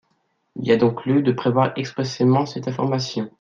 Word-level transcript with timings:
Il 0.55 0.65
y 0.67 0.71
a 0.71 0.77
donc 0.77 1.05
lieu 1.05 1.21
de 1.21 1.31
prévoir 1.31 1.73
expressément 1.75 2.47
cette 2.47 2.67
information. 2.67 3.29